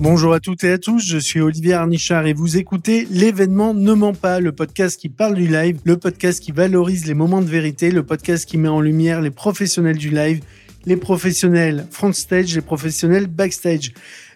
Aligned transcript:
Bonjour 0.00 0.34
à 0.34 0.40
toutes 0.40 0.64
et 0.64 0.72
à 0.72 0.78
tous, 0.78 1.00
je 1.00 1.16
suis 1.16 1.40
Olivier 1.40 1.72
Arnichard 1.72 2.26
et 2.26 2.34
vous 2.34 2.58
écoutez 2.58 3.06
L'événement 3.10 3.72
ne 3.72 3.94
ment 3.94 4.12
pas, 4.12 4.38
le 4.38 4.52
podcast 4.52 5.00
qui 5.00 5.08
parle 5.08 5.34
du 5.34 5.46
live, 5.46 5.78
le 5.84 5.96
podcast 5.96 6.42
qui 6.42 6.52
valorise 6.52 7.06
les 7.06 7.14
moments 7.14 7.40
de 7.40 7.46
vérité, 7.46 7.90
le 7.90 8.02
podcast 8.02 8.44
qui 8.44 8.58
met 8.58 8.68
en 8.68 8.82
lumière 8.82 9.22
les 9.22 9.30
professionnels 9.30 9.96
du 9.96 10.10
live, 10.10 10.42
les 10.84 10.98
professionnels 10.98 11.86
front 11.90 12.12
stage, 12.12 12.54
les 12.54 12.60
professionnels 12.60 13.28
backstage. 13.28 13.92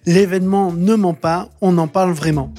L'événement 0.06 0.72
ne 0.72 0.94
ment 0.94 1.12
pas, 1.12 1.50
on 1.60 1.76
en 1.76 1.86
parle 1.86 2.12
vraiment. 2.12 2.54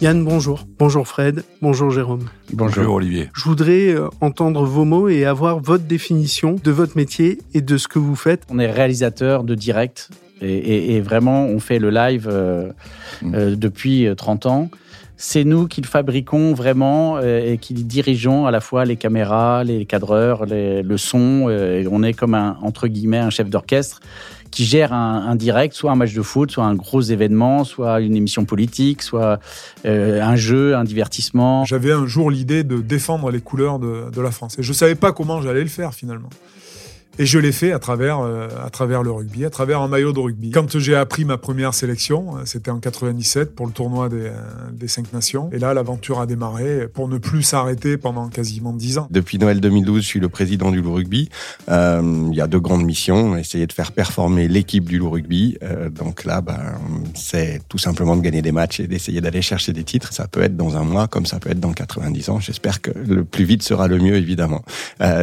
Yann, 0.00 0.24
bonjour. 0.24 0.66
Bonjour 0.78 1.06
Fred. 1.06 1.44
Bonjour 1.62 1.90
Jérôme. 1.90 2.28
Bonjour 2.52 2.94
Olivier. 2.94 3.30
Je 3.34 3.44
voudrais 3.44 3.88
euh, 3.88 4.08
entendre 4.20 4.64
vos 4.64 4.84
mots 4.84 5.08
et 5.08 5.24
avoir 5.24 5.60
votre 5.60 5.84
définition 5.84 6.56
de 6.62 6.70
votre 6.70 6.96
métier 6.96 7.38
et 7.54 7.60
de 7.60 7.76
ce 7.76 7.86
que 7.86 7.98
vous 7.98 8.16
faites. 8.16 8.42
On 8.50 8.58
est 8.58 8.70
réalisateur 8.70 9.44
de 9.44 9.54
direct 9.54 10.10
et, 10.42 11.00
vraiment 11.00 11.46
on 11.46 11.60
fait 11.60 11.78
le 11.78 11.90
live 11.90 12.28
euh, 12.30 12.70
mm. 13.22 13.34
euh, 13.34 13.56
depuis 13.56 14.08
30 14.16 14.46
ans. 14.46 14.70
C'est 15.16 15.44
nous 15.44 15.68
qui 15.68 15.80
le 15.80 15.86
fabriquons 15.86 16.54
vraiment 16.54 17.20
et 17.20 17.58
qui 17.60 17.72
dirigeons 17.74 18.46
à 18.46 18.50
la 18.50 18.60
fois 18.60 18.84
les 18.84 18.96
caméras, 18.96 19.62
les 19.62 19.86
cadreurs, 19.86 20.44
le 20.46 20.96
son. 20.96 21.48
on 21.90 22.02
est 22.02 22.14
comme 22.14 22.34
un, 22.34 22.58
entre 22.62 22.88
guillemets 22.88 23.18
un 23.18 23.30
chef 23.30 23.48
d'orchestre 23.48 24.00
qui 24.54 24.64
gère 24.64 24.92
un, 24.92 25.34
direct, 25.34 25.74
soit 25.74 25.90
un 25.90 25.96
match 25.96 26.14
de 26.14 26.22
foot, 26.22 26.52
soit 26.52 26.64
un 26.64 26.76
gros 26.76 27.00
événement, 27.00 27.64
soit 27.64 28.00
une 28.00 28.14
émission 28.14 28.44
politique, 28.44 29.02
soit 29.02 29.40
euh, 29.84 30.22
un 30.22 30.36
jeu, 30.36 30.76
un 30.76 30.84
divertissement. 30.84 31.64
J'avais 31.64 31.90
un 31.90 32.06
jour 32.06 32.30
l'idée 32.30 32.62
de 32.62 32.76
défendre 32.78 33.32
les 33.32 33.40
couleurs 33.40 33.80
de 33.80 34.20
la 34.20 34.30
France. 34.30 34.56
Et 34.58 34.62
je 34.62 34.68
ne 34.68 34.74
savais 34.74 34.94
pas 34.94 35.12
comment 35.12 35.42
j'allais 35.42 35.62
le 35.62 35.68
faire 35.68 35.92
finalement. 35.92 36.30
Et 37.18 37.26
je 37.26 37.38
l'ai 37.38 37.52
fait 37.52 37.72
à 37.72 37.78
travers, 37.78 38.20
euh, 38.20 38.48
à 38.64 38.70
travers 38.70 39.04
le 39.04 39.12
rugby, 39.12 39.44
à 39.44 39.50
travers 39.50 39.80
un 39.80 39.88
maillot 39.88 40.12
de 40.12 40.18
rugby. 40.18 40.50
Quand 40.50 40.78
j'ai 40.78 40.96
appris 40.96 41.24
ma 41.24 41.38
première 41.38 41.72
sélection, 41.72 42.36
euh, 42.36 42.40
c'était 42.44 42.72
en 42.72 42.80
97 42.80 43.54
pour 43.54 43.66
le 43.66 43.72
tournoi 43.72 44.08
des, 44.08 44.26
euh, 44.26 44.32
des 44.72 44.88
cinq 44.88 45.12
nations. 45.12 45.48
Et 45.52 45.60
là, 45.60 45.74
l'aventure 45.74 46.18
a 46.20 46.26
démarré 46.26 46.88
pour 46.92 47.08
ne 47.08 47.18
plus 47.18 47.42
s'arrêter 47.44 47.96
pendant 47.98 48.28
quasiment 48.28 48.72
dix 48.72 48.98
ans. 48.98 49.06
Depuis 49.10 49.38
Noël 49.38 49.60
2012, 49.60 50.02
je 50.02 50.06
suis 50.06 50.20
le 50.20 50.28
président 50.28 50.72
du 50.72 50.82
Loup 50.82 50.94
Rugby. 50.94 51.28
Il 51.68 52.34
y 52.34 52.40
a 52.40 52.46
deux 52.48 52.58
grandes 52.58 52.84
missions. 52.84 53.36
Essayer 53.36 53.66
de 53.66 53.72
faire 53.72 53.92
performer 53.92 54.48
l'équipe 54.48 54.84
du 54.84 54.98
Loup 54.98 55.10
Rugby. 55.10 55.56
Donc 55.92 56.24
là, 56.24 56.40
ben, 56.40 56.58
c'est 57.14 57.60
tout 57.68 57.78
simplement 57.78 58.16
de 58.16 58.22
gagner 58.22 58.42
des 58.42 58.52
matchs 58.52 58.80
et 58.80 58.86
d'essayer 58.88 59.20
d'aller 59.20 59.42
chercher 59.42 59.72
des 59.72 59.84
titres. 59.84 60.12
Ça 60.12 60.26
peut 60.26 60.42
être 60.42 60.56
dans 60.56 60.76
un 60.76 60.84
mois, 60.84 61.06
comme 61.06 61.26
ça 61.26 61.38
peut 61.38 61.50
être 61.50 61.60
dans 61.60 61.72
90 61.72 62.30
ans. 62.30 62.40
J'espère 62.40 62.80
que 62.80 62.90
le 62.90 63.24
plus 63.24 63.44
vite 63.44 63.62
sera 63.62 63.86
le 63.86 63.98
mieux, 63.98 64.16
évidemment. 64.16 64.64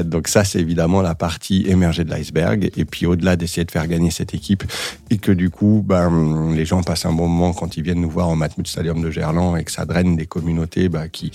Donc 0.05 0.27
ça, 0.27 0.43
c'est 0.43 0.59
évidemment 0.59 1.01
la 1.01 1.15
partie 1.15 1.65
de 1.81 2.09
l'iceberg. 2.09 2.71
Et 2.77 2.85
puis 2.85 3.05
au-delà 3.05 3.35
d'essayer 3.35 3.65
de 3.65 3.71
faire 3.71 3.87
gagner 3.87 4.11
cette 4.11 4.33
équipe 4.33 4.63
et 5.09 5.17
que 5.17 5.31
du 5.31 5.49
coup, 5.49 5.83
ben, 5.85 6.53
les 6.53 6.65
gens 6.65 6.83
passent 6.83 7.05
un 7.05 7.13
bon 7.13 7.27
moment 7.27 7.53
quand 7.53 7.77
ils 7.77 7.83
viennent 7.83 8.01
nous 8.01 8.09
voir 8.09 8.29
au 8.29 8.35
Matmut 8.35 8.67
Stadium 8.67 9.01
de 9.01 9.09
Gerland 9.09 9.57
et 9.57 9.63
que 9.63 9.71
ça 9.71 9.85
draine 9.85 10.15
des 10.15 10.27
communautés 10.27 10.89
ben, 10.89 11.09
qui, 11.09 11.31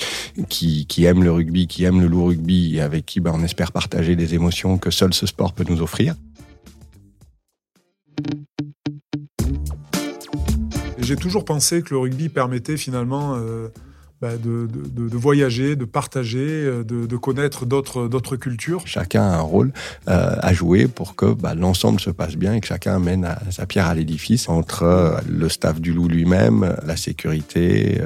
qui, 0.49 0.87
qui 0.87 1.05
aiment 1.05 1.25
le 1.25 1.33
rugby, 1.33 1.67
qui 1.67 1.85
aiment 1.85 2.01
le 2.01 2.07
loup 2.07 2.27
rugby 2.27 2.77
et 2.77 2.81
avec 2.81 3.07
qui 3.07 3.21
ben, 3.21 3.33
on 3.35 3.43
espère 3.43 3.73
partager 3.73 4.17
des 4.17 4.35
émotions 4.35 4.79
que 4.79 4.91
seul 4.91 5.13
ce 5.13 5.27
sport 5.27 5.53
peut 5.53 5.65
nous 5.69 5.83
offrir. 5.83 6.15
J'ai 10.99 11.17
toujours 11.17 11.45
pensé 11.45 11.83
que 11.83 11.95
le 11.95 11.99
rugby 11.99 12.29
permettait 12.29 12.77
finalement 12.77 13.35
euh, 13.37 13.69
bah, 14.23 14.39
de, 14.39 14.67
de, 14.67 15.11
de, 15.11 15.17
voyager, 15.19 15.77
de 15.77 15.85
partager, 15.85 16.39
euh, 16.41 16.83
de, 16.85 17.17
connaître 17.19 17.67
d'autres 17.67 18.37
cultures. 18.37 18.81
Chacun 18.87 19.23
a 19.23 19.37
un 19.37 19.43
rôle 19.43 19.75
euh, 20.09 20.37
à 20.41 20.55
jouer 20.55 20.89
pour 20.89 21.17
que 21.17 21.35
bah, 21.35 21.55
l'ensemble 21.55 22.01
se 22.01 22.09
passe 22.09 22.37
bien 22.37 22.55
et 22.55 22.61
que 22.61 22.67
chacun 22.67 22.97
amène 22.97 23.29
sa 23.51 23.67
pierre 23.67 23.89
à 23.89 23.95
l'édifice 23.95 24.49
entre 24.49 24.85
euh, 24.85 25.19
le 25.29 25.51
staff 25.51 25.83
du 25.83 25.93
loup 25.93 26.09
lui-même, 26.09 26.77
la 26.87 26.97
sécurité, 26.97 28.01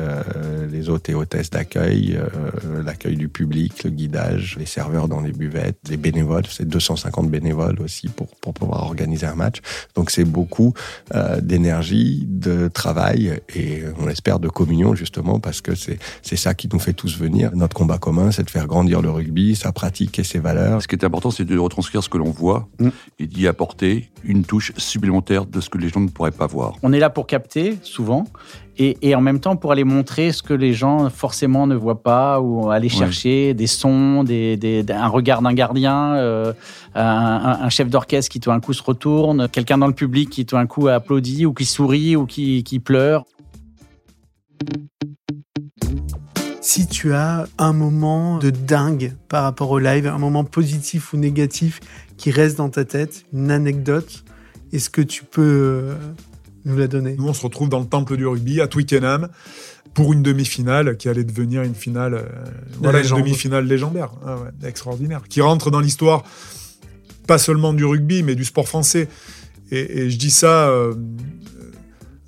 les 0.73 0.89
hôtes 0.89 1.09
et 1.09 1.15
hôtesses 1.15 1.51
d'accueil, 1.51 2.19
l'accueil 2.85 3.17
du 3.17 3.29
public, 3.29 3.85
le 3.85 3.91
guidage, 3.91 4.57
les 4.59 4.67
serveurs 4.67 5.07
dans 5.07 5.21
les 5.21 5.33
buvettes, 5.33 5.79
les 5.89 5.97
bénévoles. 5.97 6.47
C'est 6.49 6.67
250 6.67 7.31
bénévoles 7.31 7.81
aussi 7.81 8.09
pour 8.09 8.29
pour 8.41 8.53
pouvoir 8.53 8.83
organiser 8.83 9.27
un 9.27 9.35
match. 9.35 9.59
Donc 9.95 10.11
c'est 10.11 10.25
beaucoup 10.25 10.75
d'énergie, 11.41 12.25
de 12.27 12.69
travail 12.69 13.41
et 13.55 13.83
on 14.01 14.09
espère 14.09 14.41
de 14.41 14.49
communion 14.49 14.95
justement 14.95 15.39
parce 15.39 15.61
que 15.61 15.75
c'est 15.75 16.00
c'est 16.23 16.37
ça 16.37 16.55
qui 16.55 16.69
nous 16.73 16.79
fait 16.79 16.93
tous 16.93 17.19
venir. 17.19 17.51
Notre 17.55 17.75
combat 17.75 17.99
commun, 17.99 18.31
c'est 18.31 18.45
de 18.45 18.51
faire 18.51 18.67
grandir 18.67 19.03
le 19.03 19.11
rugby, 19.11 19.57
sa 19.57 19.73
pratique 19.73 20.19
et 20.19 20.25
ses 20.25 20.39
valeurs. 20.39 20.83
Ce 20.83 20.89
qui 20.89 20.95
est 20.95 21.05
important, 21.05 21.31
c'est 21.31 21.45
de 21.45 21.59
retranscrire 21.59 22.03
ce 22.03 22.09
que 22.09 22.19
l'on 22.19 22.31
voit 22.31 22.69
mm. 22.79 22.89
et 23.19 23.27
d'y 23.27 23.47
apporter 23.47 24.11
une 24.25 24.45
touche 24.45 24.73
supplémentaire 24.77 25.47
de 25.47 25.61
ce 25.61 25.71
que 25.71 25.79
les 25.79 25.89
gens 25.89 26.01
ne 26.01 26.09
pourraient 26.09 26.31
pas 26.31 26.47
voir. 26.47 26.75
On 26.83 26.93
est 26.93 26.99
là 26.99 27.11
pour 27.11 27.27
capter, 27.27 27.79
souvent, 27.83 28.25
et, 28.79 29.15
en 29.15 29.21
même 29.21 29.41
temps 29.41 29.57
pour 29.57 29.73
aller 29.73 29.85
montrer 29.85 30.33
ce 30.33 30.43
que 30.43 30.55
les 30.55 30.73
gens 30.73 31.11
forcément 31.11 31.67
ne 31.67 31.75
voient 31.75 32.03
pas 32.03 32.41
ou 32.41 32.71
aller 32.71 32.89
chercher 32.89 33.53
des 33.53 33.67
sons, 33.67 34.25
des, 34.25 34.85
un 34.89 35.09
regard 35.09 35.43
d'un 35.43 35.53
gardien, 35.53 36.15
euh, 36.15 36.53
un, 36.95 37.69
chef 37.69 37.91
d'orchestre 37.91 38.31
qui 38.31 38.41
tout 38.41 38.51
d'un 38.51 38.61
coup 38.61 38.73
se 38.73 38.83
retourne, 38.83 39.49
quelqu'un 39.49 39.77
dans 39.77 39.87
le 39.87 39.93
public 39.93 40.31
qui 40.31 40.47
tout 40.47 40.57
d'un 40.57 40.67
coup 40.67 40.89
applaudit 40.89 41.45
ou 41.45 41.53
qui 41.53 41.67
sourit 41.67 42.17
ou 42.17 42.25
qui, 42.25 42.65
qui 42.65 42.79
pleure. 42.79 43.25
Si 46.73 46.87
tu 46.87 47.15
as 47.15 47.49
un 47.59 47.73
moment 47.73 48.39
de 48.39 48.51
dingue 48.51 49.17
par 49.27 49.43
rapport 49.43 49.73
au 49.73 49.81
live, 49.81 50.07
un 50.07 50.19
moment 50.19 50.45
positif 50.45 51.13
ou 51.13 51.17
négatif 51.17 51.81
qui 52.17 52.31
reste 52.31 52.59
dans 52.59 52.69
ta 52.69 52.85
tête, 52.85 53.25
une 53.33 53.51
anecdote, 53.51 54.23
est-ce 54.73 54.89
que 54.89 55.03
tu 55.03 55.25
peux 55.25 55.43
euh, 55.43 55.95
nous 56.65 56.79
la 56.79 56.87
donner? 56.87 57.17
Nous, 57.19 57.27
on 57.27 57.35
se 57.35 57.43
retrouve 57.43 57.71
dans 57.71 57.81
le 57.81 57.87
temple 57.87 58.17
du 58.17 58.25
rugby 58.25 58.61
à 58.61 58.69
Twickenham 58.69 59.31
pour 59.95 60.13
une 60.13 60.23
demi-finale 60.23 60.97
qui 60.97 61.09
allait 61.09 61.25
devenir 61.25 61.65
une 61.65 61.75
finale, 61.75 62.15
euh, 62.15 62.25
voilà, 62.81 63.03
une 63.03 63.17
demi-finale 63.17 63.67
légendaire, 63.67 64.13
ah 64.25 64.39
extraordinaire, 64.65 65.23
qui 65.29 65.41
rentre 65.41 65.73
dans 65.73 65.81
l'histoire 65.81 66.23
pas 67.27 67.39
seulement 67.39 67.73
du 67.73 67.85
rugby, 67.85 68.23
mais 68.23 68.37
du 68.37 68.45
sport 68.45 68.69
français. 68.69 69.09
Et, 69.73 70.09
je 70.09 70.17
dis 70.17 70.31
ça 70.31 70.69
euh, 70.69 70.95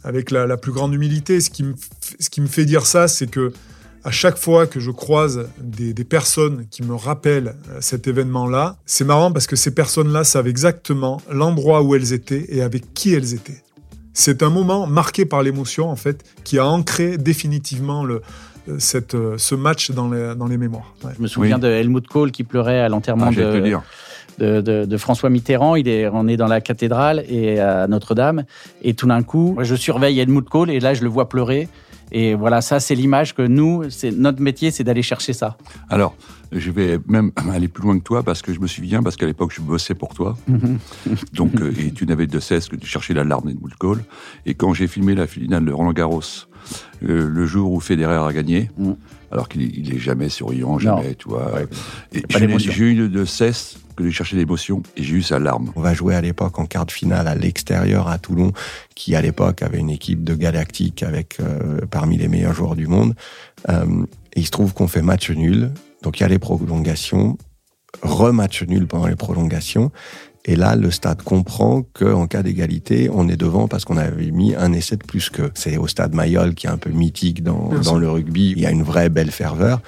avec 0.03 0.33
la, 0.33 0.57
plus 0.57 0.73
grande 0.73 0.93
humilité. 0.93 1.41
Ce 1.41 1.49
qui 1.49 1.63
me, 1.63 1.75
ce 2.19 2.29
qui 2.29 2.41
me 2.41 2.49
fait 2.49 2.65
dire 2.65 2.87
ça, 2.87 3.07
c'est 3.07 3.29
que 3.29 3.53
à 4.05 4.11
chaque 4.11 4.37
fois 4.37 4.67
que 4.67 4.81
je 4.81 4.91
croise 4.91 5.49
des, 5.59 5.95
personnes 6.05 6.67
qui 6.71 6.83
me 6.83 6.95
rappellent 6.95 7.55
euh, 7.71 7.79
cet 7.81 8.09
événement-là, 8.09 8.77
c'est 8.85 9.05
marrant 9.05 9.33
parce 9.33 9.47
que 9.47 9.57
ces 9.57 9.73
personnes-là 9.73 10.25
savent 10.25 10.49
exactement 10.49 11.21
l'endroit 11.31 11.83
où 11.83 11.95
elles 11.95 12.13
étaient 12.13 12.47
et 12.49 12.63
avec 12.63 12.93
qui 12.95 13.15
elles 13.15 13.35
étaient. 13.35 13.63
C'est 14.13 14.43
un 14.43 14.51
moment 14.51 14.87
marqué 14.87 15.25
par 15.25 15.43
l'émotion, 15.43 15.89
en 15.89 15.97
fait, 15.97 16.25
qui 16.45 16.59
a 16.59 16.67
ancré 16.67 17.17
définitivement 17.17 18.05
le, 18.05 18.23
euh, 18.69 18.77
cette, 18.79 19.15
euh, 19.15 19.39
ce 19.39 19.55
match 19.55 19.91
dans 19.93 20.11
les, 20.11 20.35
dans 20.35 20.47
les 20.47 20.59
mémoires. 20.59 20.95
Je 21.17 21.23
me 21.23 21.29
souviens 21.29 21.59
de 21.59 21.69
Helmut 21.69 22.07
Kohl 22.07 22.31
qui 22.33 22.45
pleurait 22.45 22.81
à 22.81 22.89
l'enterrement 22.89 23.31
ah, 23.31 23.35
de, 24.39 24.61
de, 24.61 24.85
de, 24.85 24.97
François 24.97 25.31
Mitterrand. 25.31 25.77
Il 25.77 25.89
est, 25.89 26.09
on 26.13 26.27
est 26.27 26.37
dans 26.37 26.49
la 26.49 26.61
cathédrale 26.61 27.25
et 27.29 27.61
à 27.61 27.87
Notre-Dame. 27.87 28.45
Et 28.83 28.95
tout 28.95 29.07
d'un 29.07 29.23
coup, 29.23 29.57
je 29.61 29.75
surveille 29.75 30.19
Helmut 30.19 30.49
Kohl 30.49 30.71
et 30.71 30.81
là, 30.81 30.93
je 30.95 31.03
le 31.03 31.09
vois 31.09 31.29
pleurer. 31.29 31.69
Et 32.13 32.35
voilà, 32.35 32.61
ça, 32.61 32.79
c'est 32.79 32.95
l'image 32.95 33.35
que 33.35 33.43
nous, 33.43 33.85
c'est 33.89 34.11
notre 34.11 34.41
métier, 34.41 34.71
c'est 34.71 34.85
d'aller 34.85 35.03
chercher 35.03 35.33
ça. 35.33 35.57
Alors, 35.89 36.15
je 36.53 36.71
vais 36.71 36.99
même 37.09 37.33
aller 37.51 37.69
plus 37.69 37.83
loin 37.83 37.99
que 37.99 38.05
toi 38.05 38.23
parce 38.23 38.43
que 38.43 38.53
je 38.53 38.61
me 38.61 38.67
souviens, 38.67 39.03
parce 39.03 39.17
qu'à 39.17 39.27
l'époque, 39.27 39.53
je 39.55 39.63
bossais 39.63 39.95
pour 39.95 40.15
toi. 40.15 40.37
Donc, 41.33 41.61
euh, 41.61 41.73
et 41.79 41.91
tu 41.93 42.07
n'avais 42.07 42.27
de 42.27 42.39
cesse 42.39 42.69
que 42.69 42.77
de 42.77 42.85
chercher 42.85 43.15
l'alarme 43.15 43.53
des 43.53 43.59
Call. 43.81 43.99
Et 44.45 44.55
quand 44.55 44.75
j'ai 44.75 44.87
filmé 44.87 45.15
la 45.15 45.27
finale 45.27 45.65
de 45.65 45.73
Roland 45.73 45.93
Garros, 45.93 46.21
euh, 47.05 47.29
le 47.29 47.47
jour 47.47 47.73
où 47.73 47.81
Federer 47.81 48.27
a 48.27 48.33
gagné, 48.33 48.71
mhm. 48.77 48.97
alors 49.31 49.49
qu'il 49.49 49.93
est 49.93 49.99
jamais 49.99 50.29
souriant, 50.29 50.79
jamais, 50.79 51.15
tu 51.15 51.29
vois. 51.29 51.53
j'ai 52.13 52.85
eu 52.85 53.09
de 53.09 53.25
cesse 53.25 53.77
que 53.97 54.03
de 54.03 54.11
chercher 54.11 54.37
l'émotion 54.37 54.83
et 54.97 55.03
j'ai 55.03 55.17
eu 55.17 55.23
sa 55.23 55.39
larme. 55.39 55.73
On 55.77 55.81
va 55.81 55.95
jouer 55.95 56.15
à 56.15 56.21
l'époque 56.21 56.59
en 56.59 56.67
quart 56.67 56.87
de 56.87 56.93
finale 56.93 57.29
à 57.29 57.35
l'extérieur 57.35 58.09
à 58.09 58.19
Toulon, 58.19 58.53
qui 58.95 59.15
à 59.15 59.21
l'époque 59.21 59.63
avait 59.63 59.79
une 59.79 59.91
équipe 59.91 60.25
de 60.25 60.35
galactique 60.35 61.03
avec 61.03 61.39
euh, 61.41 61.81
parmi 61.91 62.17
les 62.17 62.29
meilleurs 62.29 62.55
joueurs 62.55 62.77
du 62.77 62.87
monde. 62.87 63.15
Euh, 63.69 64.05
et 64.35 64.41
il 64.41 64.47
se 64.47 64.51
trouve 64.51 64.73
qu'on 64.73 64.89
fait 64.89 65.03
match 65.03 65.31
nul, 65.31 65.73
donc 66.03 66.19
il 66.19 66.23
y 66.23 66.25
a 66.25 66.29
les 66.29 66.39
prolongations, 66.39 67.37
rematch 68.03 68.63
nul 68.65 68.87
pendant 68.87 69.07
les 69.07 69.17
prolongations. 69.17 69.93
Et 70.45 70.57
là, 70.57 70.75
le 70.75 70.91
stade 70.91 71.23
comprend 71.23 71.83
qu'en 71.93 72.27
cas 72.27 72.43
d'égalité, 72.43 73.09
on 73.13 73.29
est 73.29 73.37
devant 73.37 73.69
parce 73.69 73.85
qu'on 73.85 73.97
avait 73.97 74.33
mis 74.33 74.57
un 74.57 74.73
essai 74.73 74.97
de 74.97 75.05
plus 75.05 75.31
que. 75.31 75.51
C'est 75.55 75.77
au 75.77 75.87
stade 75.87 76.15
Mayol 76.15 76.55
qui 76.55 76.67
est 76.67 76.71
un 76.71 76.79
peu 76.79 76.91
mythique 76.91 77.45
dans, 77.45 77.71
dans 77.85 77.97
le 77.99 78.11
rugby. 78.11 78.53
Il 78.57 78.61
y 78.61 78.67
a 78.67 78.71
une 78.71 78.83
vraie 78.83 79.09
belle 79.09 79.31
ferveur. 79.31 79.81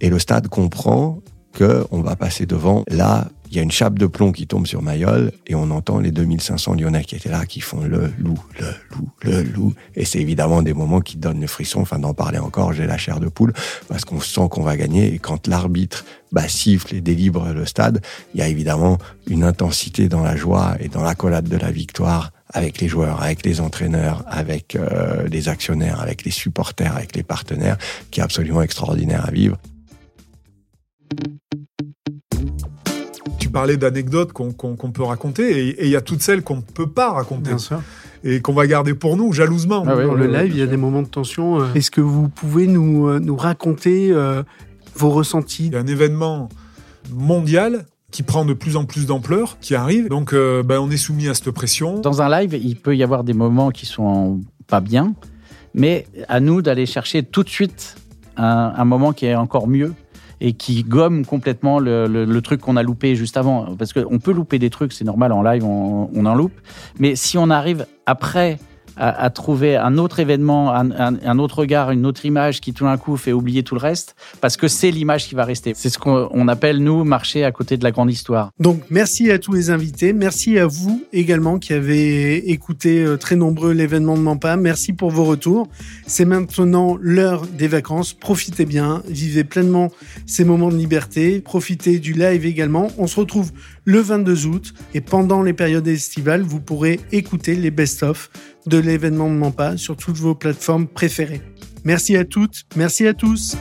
Et 0.00 0.10
le 0.10 0.18
stade 0.18 0.48
comprend 0.48 1.20
qu'on 1.56 2.00
va 2.02 2.16
passer 2.16 2.46
devant. 2.46 2.84
Là, 2.88 3.28
il 3.50 3.56
y 3.56 3.58
a 3.58 3.62
une 3.62 3.70
chape 3.70 3.98
de 3.98 4.06
plomb 4.06 4.30
qui 4.30 4.46
tombe 4.46 4.66
sur 4.66 4.80
Mayol 4.80 5.32
et 5.48 5.56
on 5.56 5.70
entend 5.72 5.98
les 5.98 6.12
2500 6.12 6.74
Lyonnais 6.74 7.02
qui 7.02 7.16
étaient 7.16 7.30
là, 7.30 7.46
qui 7.46 7.60
font 7.60 7.80
le 7.80 8.12
loup, 8.18 8.38
le 8.60 8.66
loup, 8.94 9.10
le 9.22 9.42
loup. 9.42 9.74
Et 9.96 10.04
c'est 10.04 10.20
évidemment 10.20 10.62
des 10.62 10.72
moments 10.72 11.00
qui 11.00 11.16
donnent 11.16 11.40
le 11.40 11.48
frisson. 11.48 11.80
Enfin, 11.80 11.98
d'en 11.98 12.14
parler 12.14 12.38
encore, 12.38 12.72
j'ai 12.72 12.86
la 12.86 12.96
chair 12.96 13.18
de 13.18 13.28
poule 13.28 13.52
parce 13.88 14.04
qu'on 14.04 14.20
sent 14.20 14.48
qu'on 14.50 14.62
va 14.62 14.76
gagner. 14.76 15.12
Et 15.12 15.18
quand 15.18 15.48
l'arbitre 15.48 16.04
bah, 16.30 16.46
siffle 16.46 16.94
et 16.94 17.00
délivre 17.00 17.52
le 17.52 17.66
stade, 17.66 18.00
il 18.34 18.40
y 18.40 18.42
a 18.42 18.46
évidemment 18.46 18.98
une 19.26 19.42
intensité 19.42 20.08
dans 20.08 20.22
la 20.22 20.36
joie 20.36 20.76
et 20.78 20.88
dans 20.88 21.02
l'accolade 21.02 21.48
de 21.48 21.56
la 21.56 21.72
victoire 21.72 22.30
avec 22.52 22.80
les 22.80 22.86
joueurs, 22.86 23.20
avec 23.20 23.44
les 23.44 23.60
entraîneurs, 23.60 24.24
avec 24.28 24.76
euh, 24.76 25.26
les 25.26 25.48
actionnaires, 25.48 26.00
avec 26.00 26.24
les 26.24 26.30
supporters, 26.30 26.96
avec 26.96 27.16
les 27.16 27.24
partenaires, 27.24 27.78
qui 28.12 28.20
est 28.20 28.22
absolument 28.22 28.62
extraordinaire 28.62 29.26
à 29.26 29.32
vivre. 29.32 29.56
Tu 33.50 33.52
parlais 33.52 33.76
d'anecdotes 33.76 34.32
qu'on 34.32 34.52
peut 34.52 35.02
raconter, 35.02 35.70
et 35.70 35.84
il 35.84 35.90
y 35.90 35.96
a 35.96 36.00
toutes 36.00 36.22
celles 36.22 36.42
qu'on 36.42 36.58
ne 36.58 36.62
peut 36.62 36.86
pas 36.86 37.10
raconter. 37.10 37.50
Et 38.22 38.40
qu'on 38.40 38.52
va 38.52 38.68
garder 38.68 38.94
pour 38.94 39.16
nous, 39.16 39.32
jalousement. 39.32 39.82
Ah 39.88 39.96
Dans 39.96 40.14
le 40.14 40.28
live, 40.28 40.52
il 40.52 40.58
y 40.58 40.62
a 40.62 40.68
des 40.68 40.76
moments 40.76 41.02
de 41.02 41.08
tension. 41.08 41.60
Euh. 41.60 41.74
Est-ce 41.74 41.90
que 41.90 42.00
vous 42.00 42.28
pouvez 42.28 42.68
nous, 42.68 43.08
euh, 43.08 43.18
nous 43.18 43.34
raconter 43.34 44.14
vos 44.94 45.10
ressentis? 45.10 45.66
Il 45.66 45.72
y 45.72 45.76
a 45.76 45.80
un 45.80 45.86
événement 45.88 46.48
mondial 47.12 47.86
qui 48.12 48.22
prend 48.22 48.44
de 48.44 48.52
plus 48.52 48.76
en 48.76 48.84
plus 48.84 49.06
d'ampleur, 49.06 49.58
qui 49.60 49.74
arrive. 49.74 50.08
Donc, 50.08 50.32
euh, 50.32 50.62
ben, 50.62 50.78
on 50.78 50.88
est 50.88 50.96
soumis 50.96 51.28
à 51.28 51.34
cette 51.34 51.50
pression. 51.50 52.00
Dans 52.00 52.22
un 52.22 52.28
live, 52.28 52.54
il 52.54 52.76
peut 52.76 52.96
y 52.96 53.02
avoir 53.02 53.24
des 53.24 53.34
moments 53.34 53.70
qui 53.70 53.86
sont 53.86 54.40
pas 54.68 54.80
bien, 54.80 55.14
mais 55.74 56.06
à 56.28 56.38
nous 56.38 56.62
d'aller 56.62 56.86
chercher 56.86 57.24
tout 57.24 57.42
de 57.42 57.48
suite 57.48 57.96
un, 58.36 58.84
moment 58.84 59.12
qui 59.12 59.26
est 59.26 59.34
encore 59.34 59.68
mieux 59.68 59.92
et 60.40 60.52
qui 60.52 60.82
gomme 60.82 61.24
complètement 61.26 61.78
le, 61.78 62.40
truc 62.40 62.60
qu'on 62.60 62.76
a 62.76 62.82
loupé 62.82 63.14
juste 63.14 63.36
avant. 63.36 63.76
Parce 63.76 63.92
qu'on 63.92 64.18
peut 64.18 64.32
louper 64.32 64.58
des 64.58 64.70
trucs, 64.70 64.92
c'est 64.92 65.04
normal, 65.04 65.32
en 65.32 65.42
live, 65.42 65.64
on, 65.64 66.26
en 66.26 66.34
loupe. 66.34 66.58
Mais 66.98 67.16
si 67.16 67.38
on 67.38 67.50
arrive 67.50 67.86
après 68.06 68.58
à, 69.00 69.30
trouver 69.30 69.76
un 69.76 69.96
autre 69.96 70.20
événement, 70.20 70.72
un, 70.74 71.38
autre 71.38 71.60
regard, 71.60 71.90
une 71.90 72.04
autre 72.04 72.26
image 72.26 72.60
qui 72.60 72.74
tout 72.74 72.84
d'un 72.84 72.98
coup 72.98 73.16
fait 73.16 73.32
oublier 73.32 73.62
tout 73.62 73.74
le 73.74 73.80
reste, 73.80 74.14
parce 74.40 74.58
que 74.58 74.68
c'est 74.68 74.90
l'image 74.90 75.26
qui 75.26 75.34
va 75.34 75.44
rester. 75.44 75.72
C'est 75.74 75.88
ce 75.88 75.98
qu'on 75.98 76.48
appelle, 76.48 76.78
nous, 76.78 77.02
marcher 77.04 77.44
à 77.44 77.50
côté 77.50 77.78
de 77.78 77.84
la 77.84 77.92
grande 77.92 78.10
histoire. 78.10 78.50
Donc, 78.58 78.82
merci 78.90 79.30
à 79.30 79.38
tous 79.38 79.52
les 79.52 79.70
invités. 79.70 80.12
Merci 80.12 80.58
à 80.58 80.66
vous 80.66 81.02
également 81.12 81.58
qui 81.58 81.72
avez 81.72 82.50
écouté 82.50 83.02
euh, 83.02 83.16
très 83.16 83.36
nombreux 83.36 83.72
l'événement 83.72 84.16
de 84.16 84.22
Mampa. 84.22 84.56
Merci 84.56 84.92
pour 84.92 85.10
vos 85.10 85.24
retours. 85.24 85.68
C'est 86.06 86.26
maintenant 86.26 86.98
l'heure 87.00 87.46
des 87.46 87.68
vacances. 87.68 88.12
Profitez 88.12 88.66
bien, 88.66 89.02
vivez 89.08 89.44
pleinement 89.44 89.90
ces 90.26 90.44
moments 90.44 90.68
de 90.68 90.76
liberté, 90.76 91.40
profitez 91.40 91.98
du 91.98 92.12
live 92.12 92.44
également. 92.44 92.88
On 92.98 93.06
se 93.06 93.18
retrouve 93.18 93.50
le 93.84 94.00
22 94.00 94.46
août 94.46 94.74
et 94.94 95.00
pendant 95.00 95.42
les 95.42 95.52
périodes 95.52 95.88
estivales, 95.88 96.42
vous 96.42 96.60
pourrez 96.60 97.00
écouter 97.12 97.54
les 97.54 97.70
best-of 97.70 98.30
de 98.66 98.78
l'événement 98.78 99.28
de 99.28 99.34
Mampa 99.34 99.76
sur 99.76 99.96
toutes 99.96 100.16
vos 100.16 100.34
plateformes 100.34 100.86
préférées. 100.86 101.42
Merci 101.84 102.16
à 102.16 102.24
toutes, 102.24 102.64
merci 102.76 103.06
à 103.06 103.14
tous. 103.14 103.56